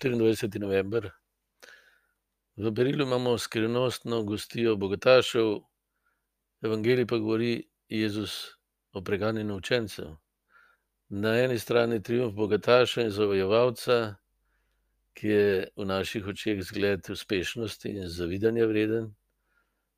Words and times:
24. 0.00 0.58
november. 0.58 1.10
V 2.56 2.70
Berilu 2.70 3.04
imamo 3.04 3.38
skrivnostno 3.38 4.22
gostijo 4.22 4.76
bogatašev, 4.76 5.58
evangelij 6.62 7.06
pa 7.06 7.18
govori 7.18 7.68
Jezus 7.88 8.56
o 8.92 9.02
preganjanju 9.02 9.56
učencev. 9.56 10.06
Na 11.08 11.34
eni 11.42 11.58
strani 11.58 12.02
triumf 12.02 12.34
bogataša 12.34 13.02
in 13.02 13.10
zavojevalca, 13.10 14.14
ki 15.12 15.28
je 15.28 15.68
v 15.76 15.84
naših 15.84 16.26
očeh 16.26 16.62
zgled 16.62 17.10
uspešnosti 17.10 17.88
in 17.88 18.08
zavidanja 18.08 18.66
vreden. 18.66 19.14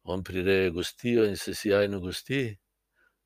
On 0.02 0.24
prireja 0.24 0.70
gostijo 0.70 1.24
in 1.24 1.36
se 1.36 1.54
sijajno 1.54 2.00
gosti, 2.00 2.58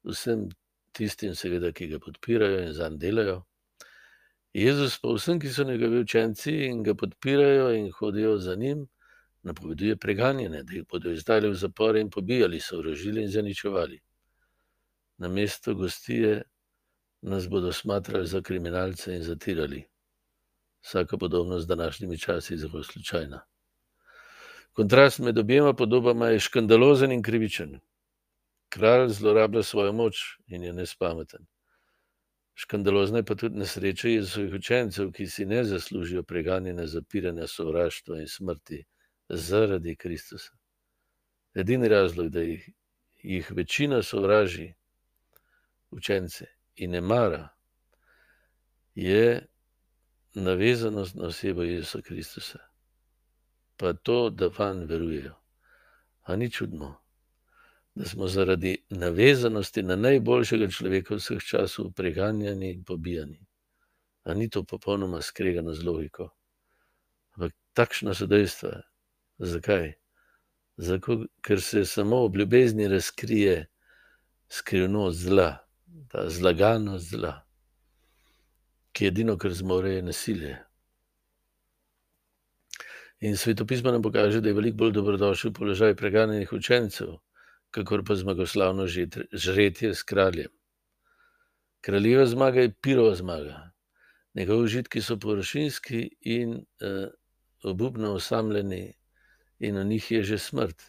vsem 0.05 0.49
tistim, 0.93 1.35
seveda, 1.35 1.73
ki 1.73 1.89
ga 1.89 1.99
podpirajo 1.99 2.67
in 2.67 2.73
zanj 2.73 2.99
delajo. 3.01 3.45
Jezus 4.57 4.95
pa 4.99 5.13
vsem, 5.13 5.37
ki 5.41 5.51
so 5.53 5.65
njegovi 5.69 5.99
učenci 6.01 6.53
in 6.65 6.79
ga 6.83 6.95
podpirajo 6.95 7.73
in 7.77 7.91
hodijo 7.93 8.39
za 8.39 8.55
njim, 8.55 8.87
napoveduje 9.43 9.97
preganjanje, 9.97 10.63
da 10.63 10.73
jih 10.73 10.85
bodo 10.89 11.11
izdali 11.13 11.51
v 11.51 11.55
zapore 11.55 12.01
in 12.01 12.11
pobijali, 12.11 12.61
sovražili 12.61 13.23
in 13.23 13.29
zaničevali. 13.31 13.99
Na 15.19 15.29
mesto 15.29 15.75
gostije 15.75 16.43
nas 17.23 17.49
bodo 17.49 17.73
smatrali 17.73 18.27
za 18.27 18.41
kriminalce 18.41 19.17
in 19.17 19.23
zatirali. 19.23 19.83
Vsaka 20.81 21.19
podobnost 21.19 21.65
z 21.65 21.69
današnjimi 21.69 22.19
časi 22.19 22.55
je 22.55 22.59
zelo 22.59 22.83
slučajna. 22.83 23.41
Kontrast 24.73 25.19
med 25.19 25.39
obema 25.39 25.75
podobama 25.75 26.29
je 26.29 26.41
škandalozen 26.41 27.13
in 27.13 27.23
krivičen. 27.23 27.81
Kralj 28.69 29.09
zlorablja 29.09 29.63
svojo 29.63 29.93
moč 29.93 30.17
in 30.47 30.65
je 30.65 30.73
nespameten. 30.73 31.47
Škandalozna 32.57 33.19
je 33.19 33.25
pa 33.25 33.35
tudi 33.35 33.59
nesreča 33.59 34.09
Jezusovih 34.09 34.55
učencev, 34.55 35.11
ki 35.13 35.27
si 35.27 35.45
ne 35.45 35.65
zaslužijo 35.65 36.23
preganjanja, 36.23 36.87
zapiranja, 36.87 37.47
sovraštva 37.47 38.21
in 38.21 38.29
smrti 38.29 38.85
zaradi 39.29 39.97
Kristusa. 39.97 40.57
Edini 41.55 41.89
razlog, 41.89 42.29
da 42.29 42.41
jih, 42.41 42.69
jih 43.23 43.51
večina 43.53 44.03
sovraži, 44.03 44.73
učence 45.91 46.47
in 46.77 46.91
ne 46.91 47.01
mara, 47.01 47.49
je 48.95 49.47
navezanost 50.35 51.15
na 51.15 51.27
osebo 51.27 51.63
Jezusa 51.63 52.01
Kristusa, 52.03 52.59
pa 53.77 53.93
to, 53.93 54.31
da 54.31 54.49
van 54.59 54.85
verujejo. 54.85 55.35
A 56.23 56.37
ni 56.37 56.51
čudno, 56.51 57.06
da 57.97 58.05
smo 58.05 58.29
zaradi 58.29 58.85
navezanosti 58.91 59.83
na 59.83 59.97
najboljšega 59.97 60.69
človeka 60.71 61.17
vseh 61.17 61.41
časov 61.41 61.93
preganjani 61.97 62.75
in 62.75 62.85
pobijani. 62.85 63.41
A 64.25 64.35
ni 64.35 64.51
to 64.51 64.65
popolnoma 64.65 65.23
skregano 65.23 65.73
z 65.73 65.85
logiko? 65.85 66.29
Ampak 67.33 67.55
takšna 67.73 68.15
so 68.15 68.27
dejstva. 68.27 68.83
Zakaj? 69.39 69.95
Zato, 70.77 71.25
ker 71.41 71.63
se 71.63 71.85
samo 71.85 72.21
ob 72.29 72.37
ljubezni 72.37 72.89
razkrije 72.89 73.67
skrivnost 74.49 75.19
zla, 75.19 75.57
ta 76.13 76.29
zlaganost 76.29 77.11
zla, 77.11 77.33
ki 78.93 79.07
edino, 79.07 79.39
kar 79.39 79.55
zmore, 79.57 79.95
je 79.95 80.03
nasilje. 80.03 80.57
In 83.21 83.37
svetopismo 83.37 83.91
nam 83.91 84.03
pokaže, 84.03 84.41
da 84.41 84.53
je 84.53 84.55
veliko 84.55 84.77
bolj 84.77 84.93
dobrodošel 84.93 85.53
položaj 85.53 85.97
preganjenih 85.97 86.53
učencev, 86.53 87.17
kakor 87.77 88.05
pa 88.05 88.15
zmagoslavno 88.15 88.87
žretje 89.33 89.95
s 89.95 90.03
kraljem. 90.03 90.49
Kraljeva 91.81 92.27
zmaga 92.27 92.61
je 92.61 92.75
pirova 92.81 93.15
zmaga. 93.15 93.71
Njegovi 94.35 94.65
užitki 94.65 95.03
so 95.03 95.19
površinski 95.21 96.09
in 96.21 96.55
uh, 96.55 97.09
obupno 97.63 98.15
osamljeni, 98.15 98.95
in 99.59 99.79
v 99.79 99.85
njih 99.85 100.11
je 100.11 100.23
že 100.23 100.39
smrt, 100.39 100.83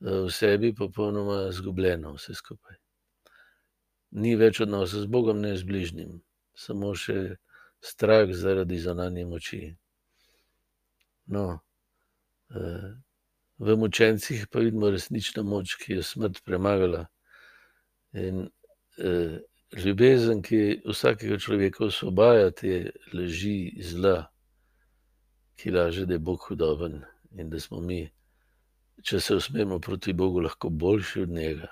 v 0.00 0.30
sebi 0.30 0.74
popolnoma 0.74 1.48
izgubljeno, 1.48 2.14
vse 2.14 2.34
skupaj. 2.34 2.76
Ni 4.10 4.36
več 4.36 4.60
odnosa 4.60 5.02
z 5.02 5.10
Bogom, 5.10 5.40
ne 5.40 5.56
z 5.56 5.66
bližnjim, 5.66 6.20
samo 6.54 6.94
še 6.94 7.36
strah 7.82 8.30
zaradi 8.30 8.78
zunanje 8.78 9.26
moči. 9.26 9.62
No, 11.26 11.60
v 13.58 13.76
mučencih 13.76 14.46
pa 14.50 14.58
vidimo 14.58 14.90
resnično 14.90 15.42
moč, 15.42 15.76
ki 15.78 15.98
je 15.98 16.02
smrt 16.02 16.42
premagala. 16.44 17.06
In 18.12 18.48
ljubezen, 19.74 20.42
ki 20.42 20.82
vsakega 20.86 21.38
človeka 21.38 21.84
osvobaja 21.86 22.50
te 22.50 22.90
leži 23.12 23.74
zla, 23.82 24.28
ki 25.56 25.70
laže, 25.70 26.06
da 26.06 26.14
je 26.14 26.18
Bog 26.18 26.44
hudoben 26.48 27.02
in 27.34 27.50
da 27.50 27.60
smo 27.60 27.80
mi, 27.80 28.04
če 29.02 29.20
se 29.20 29.36
usmerimo 29.36 29.80
proti 29.80 30.12
Bogu, 30.12 30.40
lahko 30.40 30.70
boljši 30.70 31.22
od 31.22 31.28
njega. 31.28 31.70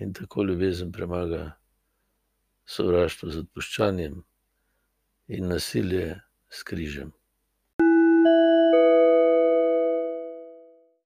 In 0.00 0.12
tako 0.12 0.44
ljubezen 0.44 0.92
premaga 0.92 1.52
sovraštvo 2.64 3.30
z 3.30 3.44
odpuščanjem 3.44 4.22
in 5.28 5.48
nasilje 5.48 6.20
s 6.50 6.62
križem. 6.62 7.12